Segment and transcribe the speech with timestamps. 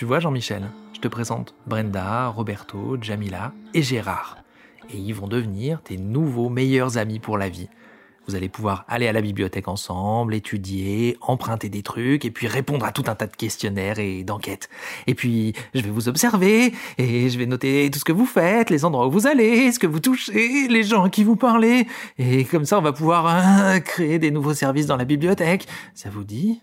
[0.00, 0.62] Tu vois Jean-Michel,
[0.94, 4.38] je te présente Brenda, Roberto, Jamila et Gérard.
[4.88, 7.68] Et ils vont devenir tes nouveaux meilleurs amis pour la vie.
[8.26, 12.86] Vous allez pouvoir aller à la bibliothèque ensemble, étudier, emprunter des trucs, et puis répondre
[12.86, 14.70] à tout un tas de questionnaires et d'enquêtes.
[15.06, 18.70] Et puis, je vais vous observer, et je vais noter tout ce que vous faites,
[18.70, 21.86] les endroits où vous allez, ce que vous touchez, les gens à qui vous parlez.
[22.16, 25.66] Et comme ça, on va pouvoir euh, créer des nouveaux services dans la bibliothèque.
[25.92, 26.62] Ça vous dit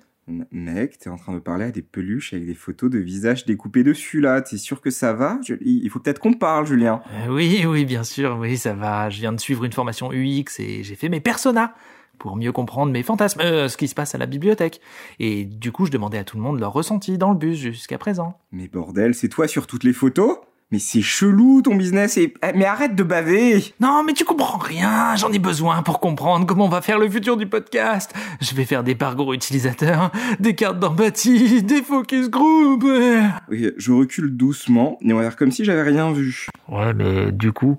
[0.51, 3.83] Mec, t'es en train de parler à des peluches avec des photos de visages découpés
[3.83, 4.41] dessus là.
[4.41, 5.39] T'es sûr que ça va?
[5.45, 7.01] Je- Il il faut peut-être qu'on parle, Julien.
[7.27, 9.09] Euh, Oui, oui, bien sûr, oui, ça va.
[9.09, 11.73] Je viens de suivre une formation UX et j'ai fait mes personas
[12.19, 14.81] pour mieux comprendre mes fantasmes, euh, ce qui se passe à la bibliothèque.
[15.19, 17.97] Et du coup, je demandais à tout le monde leur ressenti dans le bus jusqu'à
[17.97, 18.37] présent.
[18.51, 20.37] Mais bordel, c'est toi sur toutes les photos?
[20.69, 22.33] Mais c'est chelou ton business et...
[22.43, 25.15] Eh, Mais arrête de baver Non, mais tu comprends rien.
[25.15, 28.13] J'en ai besoin pour comprendre comment on va faire le futur du podcast.
[28.41, 32.83] Je vais faire des parcours utilisateurs, des cartes d'empathie, des focus group.
[33.49, 36.47] Oui, je recule doucement et on va faire comme si j'avais rien vu.
[36.67, 37.77] Ouais, mais du coup,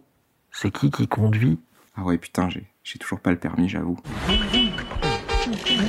[0.51, 1.59] c'est qui qui conduit?
[1.95, 3.99] Ah ouais, putain, j'ai j'ai toujours pas le permis, j'avoue.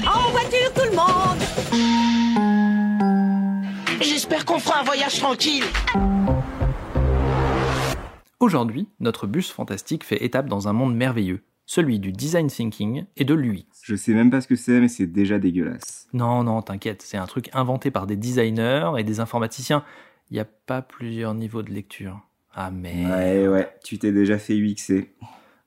[0.06, 1.40] En voiture, tout le monde
[4.02, 5.64] J'espère qu'on fera un voyage tranquille.
[8.42, 13.26] Aujourd'hui, notre bus fantastique fait étape dans un monde merveilleux, celui du design thinking et
[13.26, 13.66] de l'UX.
[13.84, 16.08] Je sais même pas ce que c'est, mais c'est déjà dégueulasse.
[16.14, 19.84] Non, non, t'inquiète, c'est un truc inventé par des designers et des informaticiens.
[20.32, 22.22] Il n'y a pas plusieurs niveaux de lecture.
[22.54, 23.12] Ah merde.
[23.12, 25.14] Ouais, ouais, tu t'es déjà fait UXer.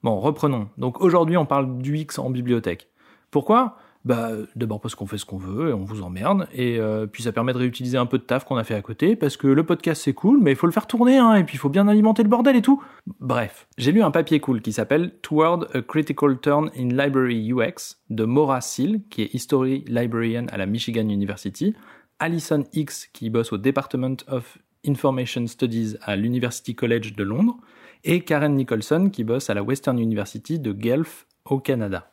[0.03, 0.71] Bon, reprenons.
[0.79, 2.89] Donc aujourd'hui, on parle d'UX en bibliothèque.
[3.31, 3.77] Pourquoi?
[4.05, 7.23] Bah, d'abord parce qu'on fait ce qu'on veut et on vous emmerde, et euh, puis
[7.23, 9.47] ça permet de réutiliser un peu de taf qu'on a fait à côté, parce que
[9.47, 11.69] le podcast c'est cool, mais il faut le faire tourner, hein, et puis il faut
[11.69, 12.83] bien alimenter le bordel et tout.
[13.21, 17.99] Bref, j'ai lu un papier cool qui s'appelle Toward a Critical Turn in Library UX
[18.11, 21.75] de Maura Seal, qui est History Librarian à la Michigan University,
[22.19, 27.57] Alison X, qui bosse au Department of Information Studies à l'University College de Londres,
[28.03, 32.12] et Karen Nicholson, qui bosse à la Western University de Guelph au Canada.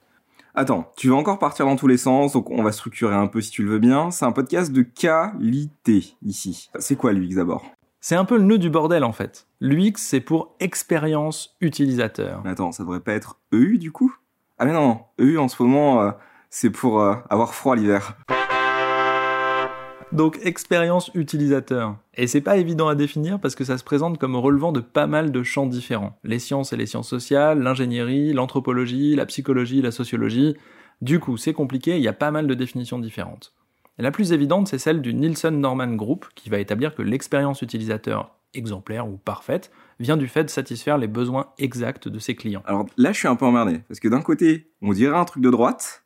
[0.59, 3.39] Attends, tu vas encore partir dans tous les sens, donc on va structurer un peu
[3.39, 4.11] si tu le veux bien.
[4.11, 6.69] C'est un podcast de qualité ici.
[6.79, 7.63] C'est quoi l'UX d'abord?
[8.01, 9.47] C'est un peu le nœud du bordel en fait.
[9.61, 12.41] L'UX, c'est pour expérience utilisateur.
[12.43, 14.13] Mais Attends, ça devrait pas être EU du coup?
[14.57, 16.11] Ah mais non, EU en ce moment, euh,
[16.49, 18.17] c'est pour euh, avoir froid l'hiver.
[20.11, 21.95] Donc expérience utilisateur.
[22.15, 25.05] Et c'est pas évident à définir parce que ça se présente comme relevant de pas
[25.05, 26.17] mal de champs différents.
[26.23, 30.55] Les sciences et les sciences sociales, l'ingénierie, l'anthropologie, la psychologie, la sociologie.
[31.01, 33.53] Du coup, c'est compliqué, il y a pas mal de définitions différentes.
[33.99, 38.35] La plus évidente, c'est celle du Nielsen Norman Group, qui va établir que l'expérience utilisateur
[38.55, 42.63] exemplaire ou parfaite vient du fait de satisfaire les besoins exacts de ses clients.
[42.65, 45.43] Alors là, je suis un peu emmerdé, parce que d'un côté, on dirait un truc
[45.43, 46.03] de droite,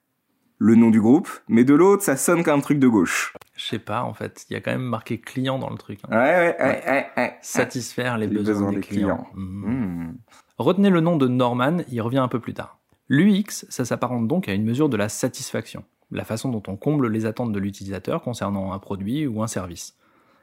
[0.58, 3.34] le nom du groupe, mais de l'autre, ça sonne comme un truc de gauche.
[3.56, 6.00] Je sais pas, en fait, il y a quand même marqué client dans le truc.
[6.03, 6.09] hein.
[6.12, 7.38] Ouais, ouais, ouais, ouais, ouais.
[7.41, 9.18] Satisfaire les, Les besoins, besoins des, des clients.
[9.18, 9.28] clients.
[9.36, 10.06] Mhm.
[10.08, 10.18] Hmm.
[10.58, 12.80] Retenez le nom de Norman, il revient un peu plus tard.
[13.09, 17.09] L'UX, ça s'apparente donc à une mesure de la satisfaction, la façon dont on comble
[17.09, 19.97] les attentes de l'utilisateur concernant un produit ou un service.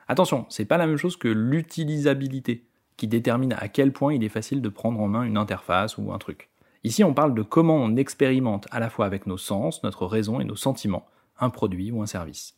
[0.09, 2.66] Attention, c'est pas la même chose que l'utilisabilité,
[2.97, 6.12] qui détermine à quel point il est facile de prendre en main une interface ou
[6.12, 6.50] un truc.
[6.84, 10.41] Ici, on parle de comment on expérimente à la fois avec nos sens, notre raison
[10.41, 11.06] et nos sentiments,
[11.38, 12.54] un produit ou un service.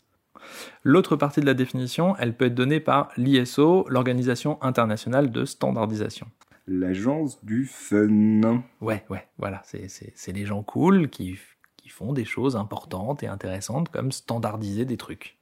[0.83, 6.27] L'autre partie de la définition, elle peut être donnée par l'ISO, l'Organisation internationale de standardisation.
[6.67, 8.63] L'agence du fun.
[8.81, 11.37] Ouais, ouais, voilà, c'est- les gens cool qui,
[11.77, 15.39] qui font des choses importantes et intéressantes comme standardiser des trucs.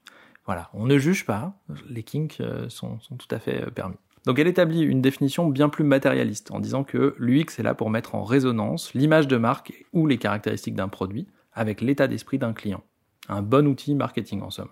[0.46, 1.54] Voilà, on ne juge pas,
[1.88, 3.96] les kinks euh, sont, sont tout à fait euh, permis.
[4.26, 7.88] Donc elle établit une définition bien plus matérialiste en disant que l'UX est là pour
[7.90, 12.52] mettre en résonance l'image de marque ou les caractéristiques d'un produit avec l'état d'esprit d'un
[12.52, 12.82] client.
[13.28, 14.68] Un bon outil marketing en somme.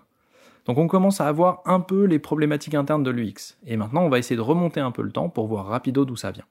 [0.69, 3.57] Donc on commence à avoir un peu les problématiques internes de l'UX.
[3.65, 6.15] Et maintenant on va essayer de remonter un peu le temps pour voir rapido d'où
[6.15, 6.45] ça vient.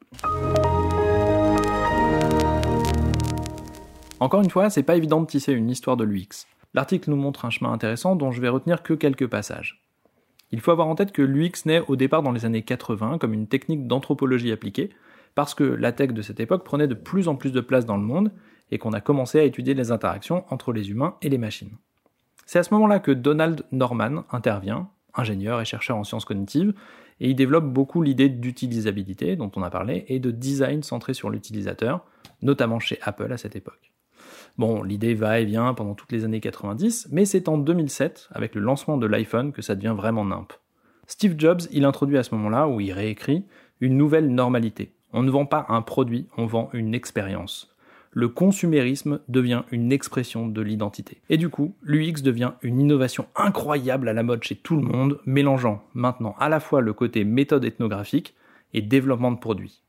[4.19, 6.49] Encore une fois, c'est pas évident de tisser une histoire de l'UX.
[6.75, 9.85] L'article nous montre un chemin intéressant dont je vais retenir que quelques passages.
[10.51, 13.35] Il faut avoir en tête que l'UX naît au départ dans les années 80 comme
[13.35, 14.91] une technique d'anthropologie appliquée,
[15.37, 17.97] parce que la tech de cette époque prenait de plus en plus de place dans
[17.97, 18.33] le monde
[18.73, 21.77] et qu'on a commencé à étudier les interactions entre les humains et les machines.
[22.49, 26.73] C'est à ce moment-là que Donald Norman intervient, ingénieur et chercheur en sciences cognitives,
[27.21, 31.29] et il développe beaucoup l'idée d'utilisabilité dont on a parlé et de design centré sur
[31.29, 32.07] l'utilisateur,
[32.41, 33.93] notamment chez Apple à cette époque.
[34.57, 38.55] Bon, l'idée va et vient pendant toutes les années 90, mais c'est en 2007, avec
[38.55, 40.55] le lancement de l'iPhone, que ça devient vraiment nimp.
[41.07, 43.45] Steve Jobs, il introduit à ce moment-là, où il réécrit,
[43.83, 44.95] une nouvelle normalité.
[45.13, 47.77] On ne vend pas un produit, on vend une expérience.
[48.13, 51.21] Le consumérisme devient une expression de l'identité.
[51.29, 55.21] Et du coup, l'UX devient une innovation incroyable à la mode chez tout le monde,
[55.27, 58.35] mélangeant maintenant à la fois le côté méthode ethnographique
[58.75, 59.83] et développement de produits.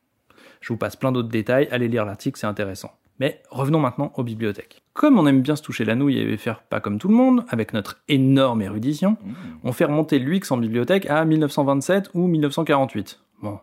[0.62, 2.92] Je vous passe plein d'autres détails, allez lire l'article, c'est intéressant.
[3.20, 4.82] Mais revenons maintenant aux bibliothèques.
[4.94, 7.44] Comme on aime bien se toucher la nouille et faire pas comme tout le monde,
[7.50, 9.18] avec notre énorme érudition,
[9.64, 13.20] on fait remonter l'UX en bibliothèque à 1927 ou 1948.
[13.42, 13.60] Bon,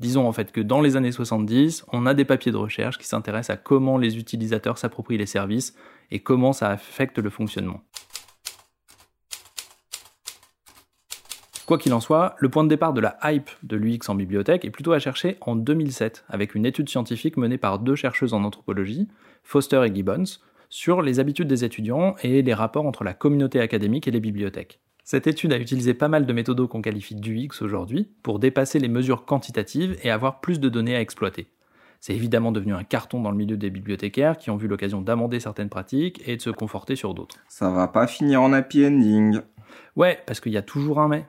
[0.00, 3.06] Disons en fait que dans les années 70, on a des papiers de recherche qui
[3.06, 5.74] s'intéressent à comment les utilisateurs s'approprient les services
[6.10, 7.80] et comment ça affecte le fonctionnement.
[11.66, 14.64] Quoi qu'il en soit, le point de départ de la hype de l'UX en bibliothèque
[14.64, 18.42] est plutôt à chercher en 2007, avec une étude scientifique menée par deux chercheuses en
[18.42, 19.06] anthropologie,
[19.42, 20.38] Foster et Gibbons,
[20.70, 24.80] sur les habitudes des étudiants et les rapports entre la communauté académique et les bibliothèques.
[25.10, 28.88] Cette étude a utilisé pas mal de méthodos qu'on qualifie d'UX aujourd'hui pour dépasser les
[28.88, 31.46] mesures quantitatives et avoir plus de données à exploiter.
[31.98, 35.40] C'est évidemment devenu un carton dans le milieu des bibliothécaires qui ont vu l'occasion d'amender
[35.40, 37.36] certaines pratiques et de se conforter sur d'autres.
[37.48, 39.40] Ça va pas finir en happy ending.
[39.96, 41.26] Ouais, parce qu'il y a toujours un mais.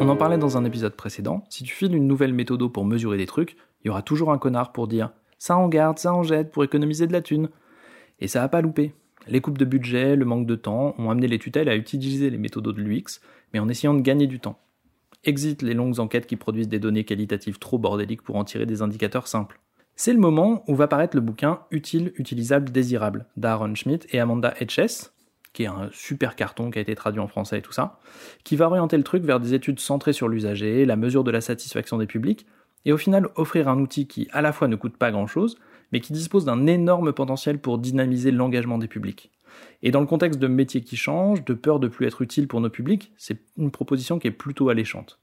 [0.00, 3.16] On en parlait dans un épisode précédent, si tu files une nouvelle méthode pour mesurer
[3.16, 6.22] des trucs, il y aura toujours un connard pour dire ça en garde, ça en
[6.22, 7.48] jette pour économiser de la thune.
[8.20, 8.94] Et ça a pas loupé.
[9.28, 12.38] Les coupes de budget, le manque de temps ont amené les tutelles à utiliser les
[12.38, 13.20] méthodes de l'UX,
[13.52, 14.60] mais en essayant de gagner du temps.
[15.24, 18.82] Exit les longues enquêtes qui produisent des données qualitatives trop bordéliques pour en tirer des
[18.82, 19.60] indicateurs simples.
[19.96, 24.54] C'est le moment où va paraître le bouquin Utile, utilisable, désirable d'Aaron Schmidt et Amanda
[24.60, 25.10] Etches,
[25.52, 27.98] qui est un super carton qui a été traduit en français et tout ça,
[28.44, 31.40] qui va orienter le truc vers des études centrées sur l'usager, la mesure de la
[31.40, 32.46] satisfaction des publics,
[32.84, 35.58] et au final offrir un outil qui à la fois ne coûte pas grand chose,
[35.92, 39.30] mais qui dispose d'un énorme potentiel pour dynamiser l'engagement des publics.
[39.82, 42.60] Et dans le contexte de métiers qui changent, de peur de plus être utile pour
[42.60, 45.18] nos publics, c'est une proposition qui est plutôt alléchante.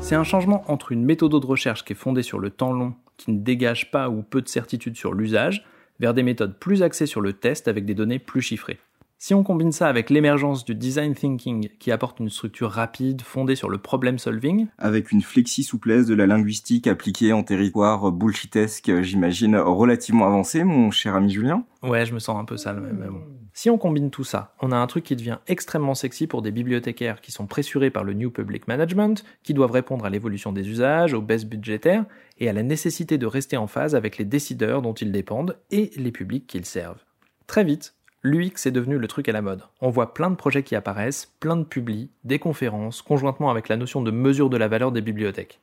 [0.00, 2.94] C'est un changement entre une méthode de recherche qui est fondée sur le temps long,
[3.16, 5.64] qui ne dégage pas ou peu de certitude sur l'usage,
[6.00, 8.78] vers des méthodes plus axées sur le test avec des données plus chiffrées.
[9.26, 13.56] Si on combine ça avec l'émergence du design thinking qui apporte une structure rapide fondée
[13.56, 19.56] sur le problem solving, avec une flexi-souplesse de la linguistique appliquée en territoire bullshitesque, j'imagine,
[19.56, 21.64] relativement avancé, mon cher ami Julien.
[21.82, 23.22] Ouais, je me sens un peu sale, mais bon.
[23.54, 26.50] Si on combine tout ça, on a un truc qui devient extrêmement sexy pour des
[26.50, 30.68] bibliothécaires qui sont pressurés par le New Public Management, qui doivent répondre à l'évolution des
[30.68, 32.04] usages, aux baisses budgétaires
[32.40, 35.92] et à la nécessité de rester en phase avec les décideurs dont ils dépendent et
[35.96, 37.02] les publics qu'ils servent.
[37.46, 37.94] Très vite,
[38.24, 39.62] l'UX est devenu le truc à la mode.
[39.82, 43.76] On voit plein de projets qui apparaissent, plein de publis, des conférences, conjointement avec la
[43.76, 45.60] notion de mesure de la valeur des bibliothèques.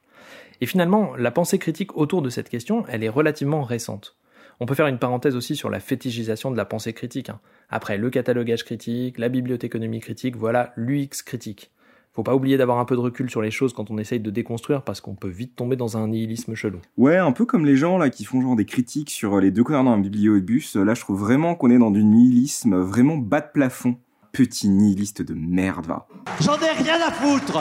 [0.62, 4.16] Et finalement, la pensée critique autour de cette question, elle est relativement récente.
[4.60, 7.32] On peut faire une parenthèse aussi sur la fétichisation de la pensée critique.
[7.32, 7.40] Hein.
[7.72, 11.72] Après le catalogage critique, la bibliothéconomie critique, voilà l'UX critique.
[12.14, 14.30] Faut pas oublier d'avoir un peu de recul sur les choses quand on essaye de
[14.30, 16.80] déconstruire parce qu'on peut vite tomber dans un nihilisme chelou.
[16.98, 19.64] Ouais, un peu comme les gens là qui font genre des critiques sur les deux
[19.64, 20.76] connards dans un bibliobus.
[20.76, 23.96] Là, je trouve vraiment qu'on est dans du nihilisme vraiment bas de plafond.
[24.34, 26.08] Petit nihiliste de merde, va.
[26.40, 27.60] J'en ai rien à foutre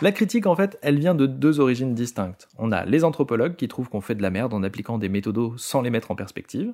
[0.00, 2.48] La critique, en fait, elle vient de deux origines distinctes.
[2.58, 5.54] On a les anthropologues qui trouvent qu'on fait de la merde en appliquant des méthodos
[5.58, 6.72] sans les mettre en perspective.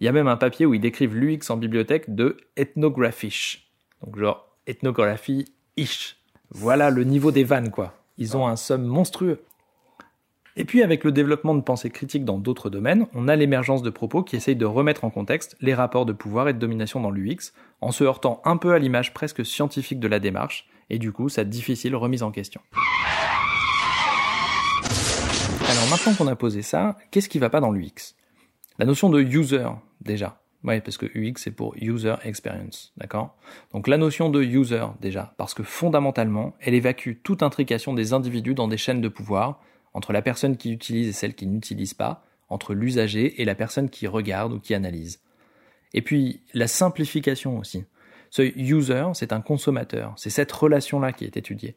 [0.00, 3.70] Il y a même un papier où ils décrivent l'UX en bibliothèque de ethnographish.
[4.04, 6.21] Donc genre ethnographie-ish.
[6.54, 7.94] Voilà le niveau des vannes, quoi.
[8.18, 9.42] Ils ont un somme monstrueux.
[10.54, 13.88] Et puis avec le développement de pensée critique dans d'autres domaines, on a l'émergence de
[13.88, 17.10] propos qui essayent de remettre en contexte les rapports de pouvoir et de domination dans
[17.10, 21.10] l'UX, en se heurtant un peu à l'image presque scientifique de la démarche, et du
[21.10, 22.60] coup sa difficile remise en question.
[25.70, 28.14] Alors maintenant qu'on a posé ça, qu'est-ce qui va pas dans l'UX
[28.78, 29.68] La notion de user,
[30.02, 30.41] déjà.
[30.64, 33.36] Oui, parce que UX c'est pour User Experience, d'accord?
[33.72, 38.54] Donc la notion de user déjà, parce que fondamentalement, elle évacue toute intrication des individus
[38.54, 39.60] dans des chaînes de pouvoir,
[39.92, 43.90] entre la personne qui utilise et celle qui n'utilise pas, entre l'usager et la personne
[43.90, 45.20] qui regarde ou qui analyse.
[45.94, 47.84] Et puis la simplification aussi.
[48.30, 51.76] Ce user, c'est un consommateur, c'est cette relation-là qui est étudiée.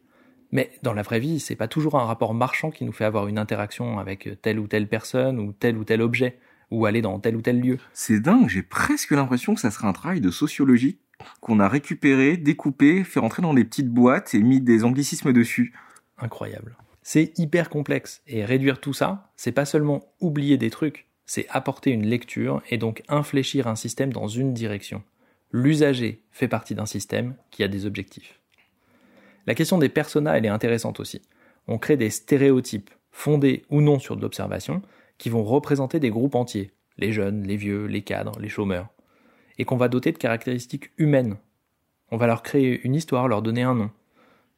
[0.52, 3.28] Mais dans la vraie vie, c'est pas toujours un rapport marchand qui nous fait avoir
[3.28, 6.38] une interaction avec telle ou telle personne ou tel ou tel objet
[6.72, 7.78] ou aller dans tel ou tel lieu.
[7.94, 11.00] C'est dingue, j'ai presque l'impression que ça serait un travail de sociologie
[11.40, 15.74] qu'on a récupéré, découpé, fait rentrer dans des petites boîtes et mis des anglicismes dessus.
[16.18, 16.76] Incroyable.
[17.02, 21.92] C'est hyper complexe et réduire tout ça, c'est pas seulement oublier des trucs, c'est apporter
[21.92, 25.04] une lecture et donc infléchir un système dans une direction.
[25.52, 28.40] L'usager fait partie d'un système qui a des objectifs.
[29.48, 31.22] La question des personas, elle est intéressante aussi.
[31.68, 34.82] On crée des stéréotypes, fondés ou non sur de l'observation,
[35.18, 38.90] qui vont représenter des groupes entiers, les jeunes, les vieux, les cadres, les chômeurs,
[39.58, 41.38] et qu'on va doter de caractéristiques humaines.
[42.12, 43.92] On va leur créer une histoire, leur donner un nom.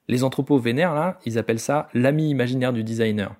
[0.07, 3.35] Les anthropos vénères, là, ils appellent ça l'ami imaginaire du designer.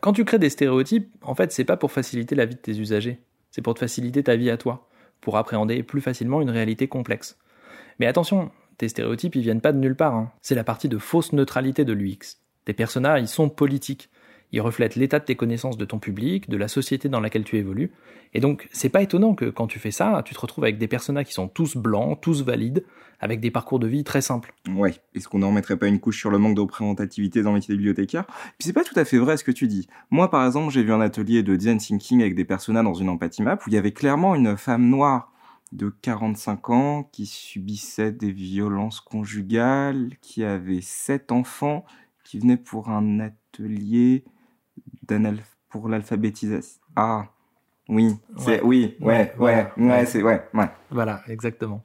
[0.00, 2.78] Quand tu crées des stéréotypes, en fait, c'est pas pour faciliter la vie de tes
[2.78, 4.88] usagers, c'est pour te faciliter ta vie à toi,
[5.20, 7.38] pour appréhender plus facilement une réalité complexe.
[7.98, 10.32] Mais attention, tes stéréotypes, ils viennent pas de nulle part, hein.
[10.42, 12.38] c'est la partie de fausse neutralité de l'UX.
[12.64, 14.10] Tes personnages, ils sont politiques.
[14.52, 17.56] Ils reflètent l'état de tes connaissances de ton public, de la société dans laquelle tu
[17.56, 17.92] évolues.
[18.34, 20.88] Et donc, c'est pas étonnant que quand tu fais ça, tu te retrouves avec des
[20.88, 22.84] personnages qui sont tous blancs, tous valides,
[23.20, 24.54] avec des parcours de vie très simples.
[24.68, 24.94] Ouais.
[25.14, 27.74] Est-ce qu'on n'en remettrait pas une couche sur le manque de représentativité dans le métier
[27.74, 28.26] de bibliothécaire?
[28.26, 29.88] Puis c'est pas tout à fait vrai ce que tu dis.
[30.10, 33.08] Moi, par exemple, j'ai vu un atelier de design thinking avec des personnages dans une
[33.08, 35.32] empathie map où il y avait clairement une femme noire
[35.72, 41.84] de 45 ans qui subissait des violences conjugales, qui avait sept enfants,
[42.24, 44.24] qui venait pour un atelier
[45.70, 46.80] pour l'alphabétisation.
[46.96, 47.26] Ah,
[47.88, 50.70] oui, c'est oui, ouais, ouais, ouais, c'est ouais, ouais.
[50.90, 51.82] Voilà, exactement.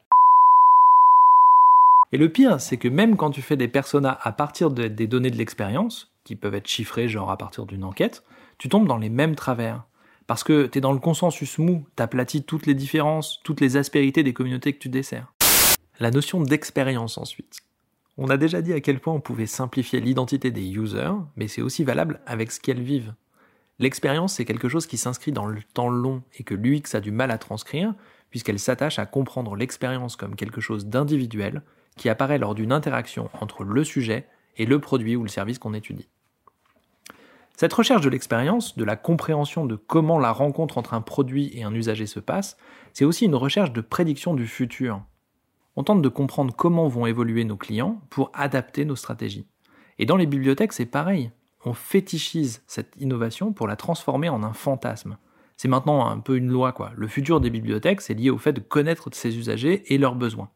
[2.12, 5.32] Et le pire, c'est que même quand tu fais des personas à partir des données
[5.32, 8.24] de l'expérience, qui peuvent être chiffrées genre à partir d'une enquête,
[8.58, 9.84] tu tombes dans les mêmes travers.
[10.28, 14.24] Parce que tu es dans le consensus mou, t'aplatis toutes les différences, toutes les aspérités
[14.24, 15.34] des communautés que tu desserres.
[16.00, 17.62] La notion d'expérience ensuite.
[18.18, 21.62] On a déjà dit à quel point on pouvait simplifier l'identité des users, mais c'est
[21.62, 23.14] aussi valable avec ce qu'elles vivent.
[23.78, 27.12] L'expérience, c'est quelque chose qui s'inscrit dans le temps long et que l'UX a du
[27.12, 27.94] mal à transcrire,
[28.30, 31.62] puisqu'elle s'attache à comprendre l'expérience comme quelque chose d'individuel
[31.98, 35.74] qui apparaît lors d'une interaction entre le sujet et le produit ou le service qu'on
[35.74, 36.08] étudie.
[37.58, 41.64] Cette recherche de l'expérience, de la compréhension de comment la rencontre entre un produit et
[41.64, 42.58] un usager se passe,
[42.94, 45.02] c'est aussi une recherche de prédiction du futur,
[45.76, 49.48] on tente de comprendre comment vont évoluer nos clients pour adapter nos stratégies.
[50.00, 51.32] Et dans les bibliothèques, c'est pareil.
[51.66, 55.18] On fétichise cette innovation pour la transformer en un fantasme.
[55.58, 56.92] C'est maintenant un peu une loi, quoi.
[56.96, 60.50] Le futur des bibliothèques, c'est lié au fait de connaître ses usagers et leurs besoins.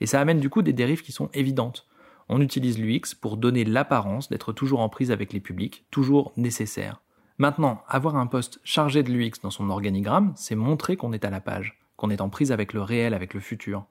[0.00, 1.86] Et ça amène du coup des dérives qui sont évidentes.
[2.28, 7.02] On utilise l'UX pour donner l'apparence d'être toujours en prise avec les publics, toujours nécessaire.
[7.38, 11.30] Maintenant, avoir un poste chargé de l'UX dans son organigramme, c'est montrer qu'on est à
[11.30, 13.86] la page, qu'on est en prise avec le réel, avec le futur.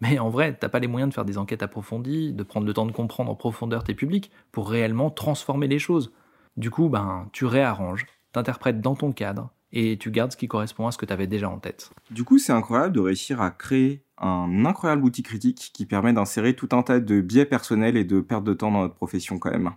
[0.00, 2.72] Mais en vrai, t'as pas les moyens de faire des enquêtes approfondies, de prendre le
[2.72, 6.12] temps de comprendre en profondeur tes publics pour réellement transformer les choses.
[6.56, 10.86] Du coup, ben, tu réarranges, t'interprètes dans ton cadre et tu gardes ce qui correspond
[10.86, 11.90] à ce que tu avais déjà en tête.
[12.10, 16.54] Du coup, c'est incroyable de réussir à créer un incroyable outil critique qui permet d'insérer
[16.54, 19.50] tout un tas de biais personnels et de perte de temps dans notre profession quand
[19.50, 19.70] même.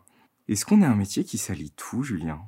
[0.47, 2.39] Est-ce qu'on a un métier qui salit tout, Julien?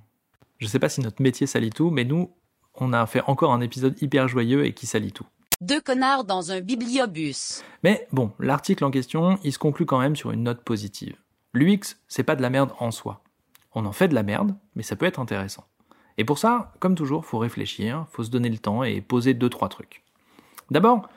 [0.57, 2.31] Je sais pas si notre métier salit tout, mais nous,
[2.75, 5.27] on a fait encore un épisode hyper joyeux et qui salit tout.
[5.61, 7.63] Deux connards dans un bibliobus.
[7.83, 11.15] Mais bon, l'article en question, il se conclut quand même sur une note positive.
[11.53, 13.23] L'UX, c'est pas de la merde en soi.
[13.73, 15.65] On en fait de la merde, mais ça peut être intéressant.
[16.17, 19.49] Et pour ça, comme toujours, faut réfléchir, faut se donner le temps et poser deux
[19.49, 20.03] trois trucs.
[20.71, 21.07] D'abord,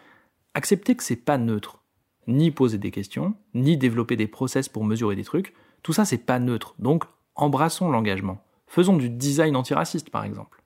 [0.55, 1.83] accepter que c'est pas neutre.
[2.29, 6.19] Ni poser des questions, ni développer des process pour mesurer des trucs, tout ça c'est
[6.19, 6.75] pas neutre.
[6.79, 7.05] Donc,
[7.35, 8.45] embrassons l'engagement.
[8.69, 10.63] Faisons du design antiraciste par exemple.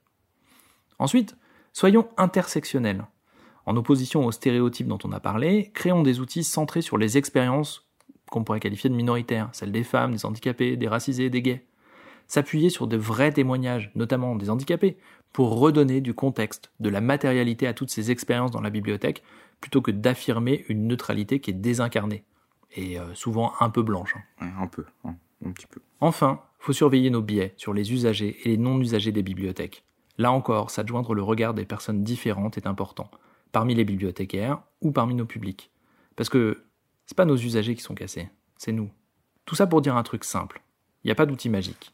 [0.99, 1.35] Ensuite,
[1.71, 3.05] soyons intersectionnels.
[3.65, 7.87] En opposition aux stéréotypes dont on a parlé, créons des outils centrés sur les expériences
[8.29, 11.65] qu'on pourrait qualifier de minoritaires, celles des femmes, des handicapés, des racisés, des gays.
[12.27, 14.97] S'appuyer sur de vrais témoignages, notamment des handicapés,
[15.31, 19.23] pour redonner du contexte, de la matérialité à toutes ces expériences dans la bibliothèque,
[19.61, 22.23] plutôt que d'affirmer une neutralité qui est désincarnée,
[22.75, 24.15] et euh, souvent un peu blanche.
[24.39, 24.49] Hein.
[24.59, 25.79] un peu, un petit peu.
[26.01, 29.83] Enfin, faut surveiller nos biais sur les usagers et les non-usagers des bibliothèques.
[30.17, 33.09] Là encore, s'adjoindre le regard des personnes différentes est important
[33.53, 35.71] parmi les bibliothécaires ou parmi nos publics.
[36.17, 36.65] Parce que
[37.05, 38.89] c'est pas nos usagers qui sont cassés, c'est nous.
[39.45, 40.61] Tout ça pour dire un truc simple.
[41.03, 41.93] Il n'y a pas d'outil magique.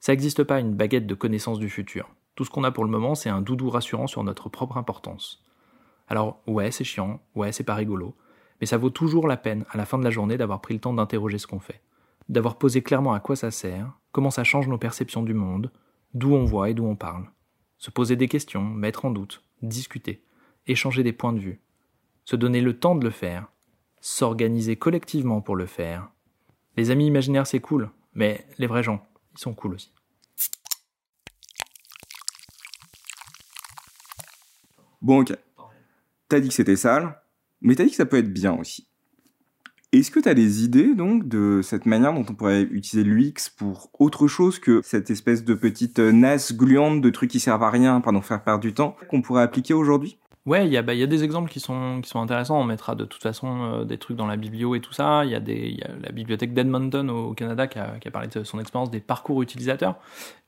[0.00, 2.10] Ça n'existe pas une baguette de connaissance du futur.
[2.34, 5.44] Tout ce qu'on a pour le moment, c'est un doudou rassurant sur notre propre importance.
[6.08, 8.14] Alors, ouais, c'est chiant, ouais, c'est pas rigolo,
[8.60, 10.80] mais ça vaut toujours la peine, à la fin de la journée, d'avoir pris le
[10.80, 11.82] temps d'interroger ce qu'on fait.
[12.28, 15.70] D'avoir posé clairement à quoi ça sert, comment ça change nos perceptions du monde,
[16.14, 17.30] d'où on voit et d'où on parle.
[17.76, 20.22] Se poser des questions, mettre en doute, discuter
[20.68, 21.60] échanger des points de vue,
[22.24, 23.48] se donner le temps de le faire,
[24.00, 26.10] s'organiser collectivement pour le faire.
[26.76, 29.92] Les amis imaginaires, c'est cool, mais les vrais gens, ils sont cool aussi.
[35.00, 35.32] Bon, ok.
[36.28, 37.20] T'as dit que c'était sale,
[37.60, 38.88] mais t'as dit que ça peut être bien aussi.
[39.90, 43.48] Est-ce que tu as des idées donc de cette manière dont on pourrait utiliser l'UX
[43.56, 47.70] pour autre chose que cette espèce de petite nasse gluante de trucs qui servent à
[47.70, 50.18] rien nous faire perdre du temps qu'on pourrait appliquer aujourd'hui?
[50.48, 52.58] Ouais, il y, a, bah, des exemples qui sont, intéressants.
[52.58, 55.26] On mettra de toute façon euh, des trucs dans la biblio et tout ça.
[55.26, 59.00] Il y, a la bibliothèque d'Edmonton au Canada qui a, parlé de son expérience des
[59.00, 59.96] parcours utilisateurs,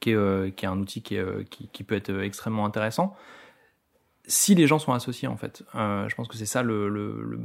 [0.00, 1.44] qui est, euh, un outil qui, euh,
[1.86, 3.14] peut être extrêmement intéressant.
[4.26, 5.64] si les gens sont associés en fait.
[5.74, 7.38] Je pense que c'est ça le,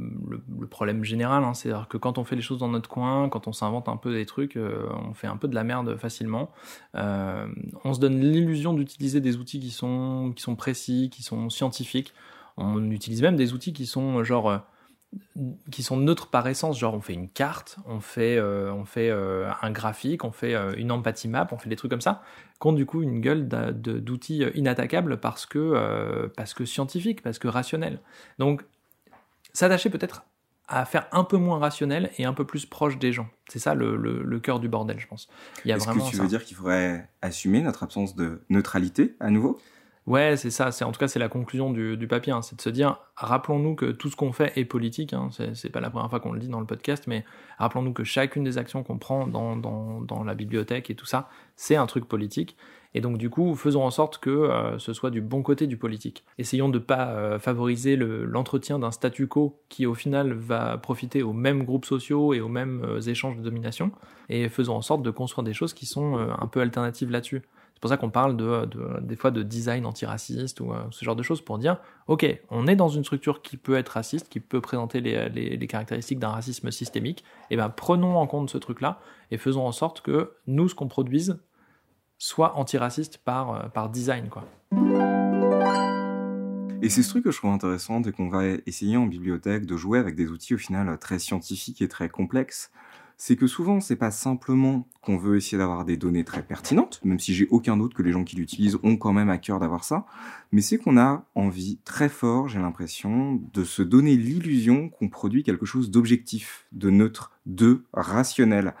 [0.70, 1.52] problème général, hein.
[1.52, 4.14] c'est-à-dire que quand on fait les choses dans notre coin, quand on s'invente un peu
[4.14, 6.50] des trucs, on fait un peu de la merde facilement.
[6.94, 12.14] On se donne l'illusion d'utiliser des outils qui sont précis, qui sont scientifiques.
[12.56, 14.58] On utilise même des outils qui sont genre euh,
[15.70, 19.10] qui sont neutres par essence, genre on fait une carte, on fait, euh, on fait
[19.10, 22.22] euh, un graphique, on fait euh, une empathie map, on fait des trucs comme ça,
[22.60, 27.48] qui ont du coup une gueule d'outils inattaquables parce que, parce que scientifique, parce que
[27.48, 28.00] rationnel.
[28.38, 28.64] Donc
[29.52, 30.24] s'attacher peut-être
[30.68, 33.28] à faire un peu moins rationnel et un peu plus proche des gens.
[33.48, 35.28] C'est ça le, le, le, cœur du bordel, je pense.
[35.64, 39.60] Est-ce que tu veux dire qu'il faudrait assumer notre absence de neutralité à nouveau?
[40.06, 40.70] Ouais, c'est ça.
[40.70, 43.74] C'est en tout cas c'est la conclusion du, papier, hein, c'est de se dire rappelons-nous
[43.74, 45.12] que tout ce qu'on fait est politique.
[45.12, 47.24] Hein, c'est pas la première fois qu'on le dit dans le podcast, mais
[47.58, 51.86] rappelons-nous que chacune des actions qu'on prend dans, la bibliothèque et tout ça, c'est un
[51.86, 52.56] truc politique.
[52.94, 55.76] Et donc du coup, faisons en sorte que euh, ce soit du bon côté du
[55.76, 56.24] politique.
[56.38, 61.34] Essayons de pas euh, favoriser l'entretien d'un statu quo qui au final va profiter aux
[61.34, 63.90] mêmes groupes sociaux et aux mêmes euh, échanges de domination.
[64.28, 67.42] Et faisons en sorte de construire des choses qui sont un peu alternatives là-dessus.
[67.76, 71.04] C'est pour ça qu'on parle de, de, des fois de design antiraciste ou euh, ce
[71.04, 74.30] genre de choses pour dire, ok, on est dans une structure qui peut être raciste,
[74.30, 78.98] qui peut présenter les, caractéristiques d'un racisme systémique, et ben prenons en compte ce truc-là
[79.30, 81.38] et faisons en sorte que nous, ce qu'on produise,
[82.16, 84.44] soit antiraciste par, euh, par design, quoi.
[86.80, 89.76] Et c'est ce truc que je trouve intéressant dès qu'on va essayer en bibliothèque de
[89.76, 92.70] jouer avec des outils au final très scientifiques et très complexes
[93.18, 97.18] c'est que souvent, c'est pas simplement qu'on veut essayer d'avoir des données très pertinentes, même
[97.18, 99.84] si j'ai aucun doute que les gens qui l'utilisent ont quand même à cœur d'avoir
[99.84, 100.04] ça,
[100.52, 105.42] mais c'est qu'on a envie très fort, j'ai l'impression, de se donner l'illusion qu'on produit
[105.42, 108.74] quelque chose d'objectif, de neutre, de rationnel.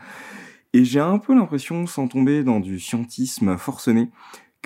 [0.74, 4.10] Et j'ai un peu l'impression, sans tomber dans du scientisme forcené,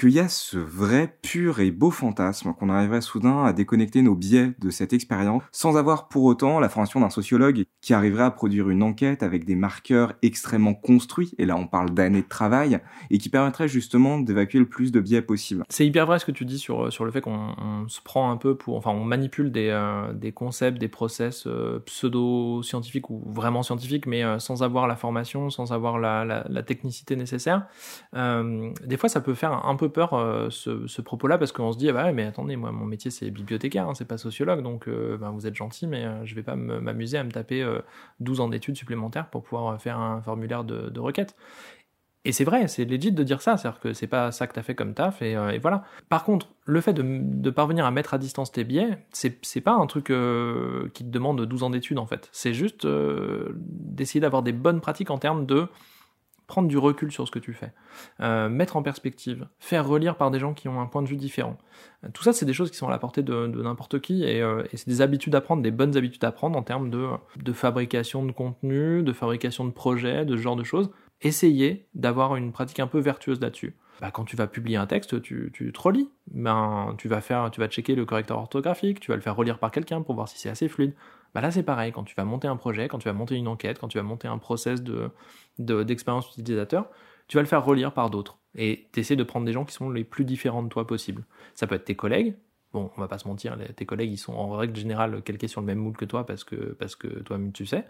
[0.00, 4.14] qu'il y a ce vrai pur et beau fantasme qu'on arriverait soudain à déconnecter nos
[4.14, 8.30] biais de cette expérience sans avoir pour autant la formation d'un sociologue qui arriverait à
[8.30, 12.80] produire une enquête avec des marqueurs extrêmement construits, et là on parle d'années de travail,
[13.10, 15.64] et qui permettrait justement d'évacuer le plus de biais possible.
[15.68, 18.38] C'est hyper vrai ce que tu dis sur, sur le fait qu'on se prend un
[18.38, 23.62] peu pour, enfin on manipule des, euh, des concepts, des process euh, pseudo-scientifiques ou vraiment
[23.62, 27.66] scientifiques, mais euh, sans avoir la formation, sans avoir la, la, la technicité nécessaire.
[28.16, 31.78] Euh, des fois ça peut faire un peu peur euh, ce, propos-là parce qu'on se
[31.78, 34.88] dit ah bah mais attendez moi mon métier c'est bibliothécaire hein, c'est pas sociologue donc
[34.88, 37.66] euh, ben, vous êtes gentil mais euh, je vais pas m'amuser à me taper
[38.20, 41.36] 12 ans d'études supplémentaires pour pouvoir faire un formulaire de, requête
[42.26, 44.62] et c'est vrai, c'est legit de dire ça, c'est-à-dire que c'est pas ça que t'as
[44.62, 45.84] fait comme taf, et, voilà.
[46.10, 49.86] Par contre, le fait de, parvenir à mettre à distance tes biais, c'est pas un
[49.86, 52.28] truc qui te demande 12 ans d'études en fait.
[52.30, 55.66] C'est juste d'essayer d'avoir des bonnes pratiques en termes de
[56.50, 57.72] prendre du recul sur ce que tu fais,
[58.20, 61.16] euh, mettre en perspective, faire relire par des gens qui ont un point de vue
[61.16, 61.56] différent.
[62.04, 64.42] Euh, tout ça, c'est des choses qui sont à la portée de, n'importe qui et,
[64.42, 67.52] euh, et c'est des habitudes à prendre, des bonnes habitudes à prendre en termes de,
[67.52, 70.90] fabrication de contenu, de fabrication de projets, de ce genre de choses.
[71.22, 73.76] Essayez d'avoir une pratique un peu vertueuse là-dessus.
[74.00, 76.10] Bah, quand tu vas publier un texte, tu, tu te relis.
[76.32, 79.58] Ben, tu vas faire, tu vas checker le correcteur orthographique, tu vas le faire relire
[79.58, 80.94] par quelqu'un pour voir si c'est assez fluide.
[81.34, 81.92] Bah là, c'est pareil.
[81.92, 84.04] Quand tu vas monter un projet, quand tu vas monter une enquête, quand tu vas
[84.04, 85.10] monter un process de,
[85.58, 86.90] d'expérience de, utilisateur,
[87.28, 88.38] tu vas le faire relire par d'autres.
[88.56, 91.24] Et t'essaies de prendre des gens qui sont les plus différents de toi possible.
[91.54, 92.36] Ça peut être tes collègues.
[92.72, 95.48] Bon, on va pas se mentir, les, tes collègues, ils sont en règle générale calqués
[95.48, 97.84] sur le même moule que toi parce que, parce que toi-même tu sais.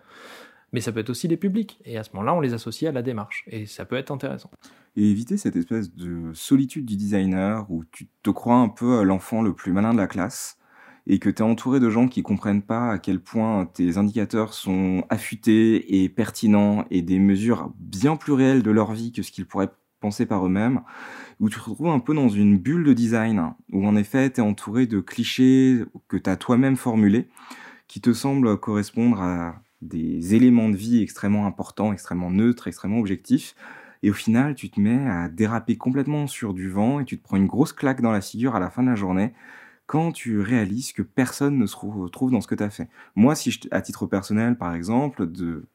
[0.72, 1.80] Mais ça peut être aussi les publics.
[1.84, 3.44] Et à ce moment-là, on les associe à la démarche.
[3.48, 4.50] Et ça peut être intéressant.
[4.96, 9.42] Et éviter cette espèce de solitude du designer où tu te crois un peu l'enfant
[9.42, 10.59] le plus malin de la classe
[11.06, 14.54] et que tu es entouré de gens qui comprennent pas à quel point tes indicateurs
[14.54, 19.32] sont affûtés et pertinents et des mesures bien plus réelles de leur vie que ce
[19.32, 20.80] qu'ils pourraient penser par eux-mêmes,
[21.40, 24.40] où tu te retrouves un peu dans une bulle de design, où en effet tu
[24.40, 27.28] es entouré de clichés que tu as toi-même formulés,
[27.86, 33.54] qui te semblent correspondre à des éléments de vie extrêmement importants, extrêmement neutres, extrêmement objectifs,
[34.02, 37.22] et au final tu te mets à déraper complètement sur du vent et tu te
[37.22, 39.32] prends une grosse claque dans la figure à la fin de la journée
[39.90, 42.88] quand tu réalises que personne ne se retrouve dans ce que tu as fait.
[43.16, 45.28] Moi, si à titre personnel, par exemple,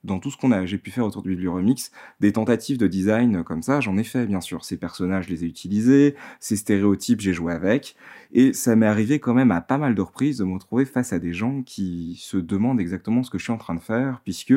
[0.06, 3.44] dans tout ce qu'on a, j'ai pu faire autour du Biblioremix, des tentatives de design
[3.44, 4.64] comme ça, j'en ai fait, bien sûr.
[4.64, 7.98] Ces personnages, je les ai utilisés, ces stéréotypes, j'ai joué avec.
[8.32, 11.12] Et ça m'est arrivé quand même à pas mal de reprises de me retrouver face
[11.12, 14.22] à des gens qui se demandent exactement ce que je suis en train de faire,
[14.24, 14.54] puisque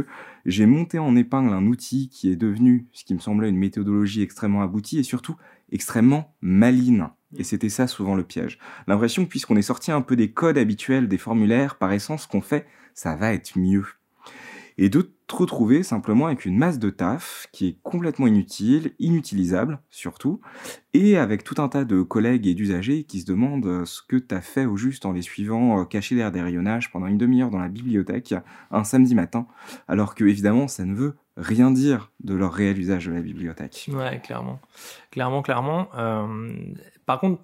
[0.47, 4.23] j'ai monté en épingle un outil qui est devenu ce qui me semblait une méthodologie
[4.23, 5.35] extrêmement aboutie et surtout
[5.73, 7.07] extrêmement maligne.
[7.37, 8.59] Et c'était ça souvent le piège.
[8.87, 12.29] L'impression que puisqu'on est sorti un peu des codes habituels des formulaires, par essence, ce
[12.29, 13.85] qu'on fait, ça va être mieux.
[14.79, 19.81] et de te retrouver simplement avec une masse de taf qui est complètement inutile, inutilisable
[19.91, 20.41] surtout,
[20.95, 24.35] et avec tout un tas de collègues et d'usagers qui se demandent ce que tu
[24.35, 27.59] as fait au juste en les suivant cachés derrière des rayonnages pendant une demi-heure dans
[27.59, 28.35] la bibliothèque
[28.71, 29.47] un samedi matin,
[29.89, 33.89] alors que évidemment ça ne veut rien dire de leur réel usage de la bibliothèque.
[33.93, 34.61] Ouais, clairement.
[35.11, 35.89] Clairement, clairement.
[35.97, 36.53] Euh,
[37.07, 37.41] par contre,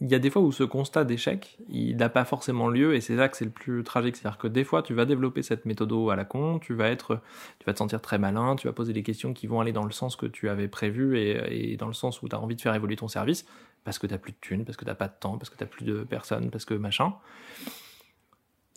[0.00, 3.00] il y a des fois où ce constat d'échec, il n'a pas forcément lieu, et
[3.00, 4.16] c'est là que c'est le plus tragique.
[4.16, 7.20] C'est-à-dire que des fois, tu vas développer cette méthode à la con, tu vas être,
[7.58, 9.84] tu vas te sentir très malin, tu vas poser des questions qui vont aller dans
[9.84, 12.60] le sens que tu avais prévu et, dans le sens où tu as envie de
[12.60, 13.44] faire évoluer ton service,
[13.82, 15.50] parce que tu n'as plus de thunes, parce que tu n'as pas de temps, parce
[15.50, 17.14] que tu n'as plus de personnes, parce que machin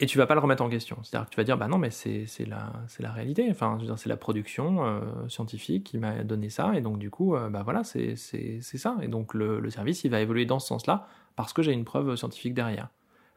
[0.01, 0.97] et tu vas pas le remettre en question.
[1.03, 3.47] C'est-à-dire que tu vas dire, bah non, mais c'est la, la réalité.
[3.51, 7.49] Enfin, c'est la production euh, scientifique qui m'a donné ça, et donc du coup, euh,
[7.49, 8.97] bah voilà, c'est ça.
[9.03, 12.15] Et donc le, service, il va évoluer dans ce sens-là parce que j'ai une preuve
[12.15, 12.89] scientifique derrière.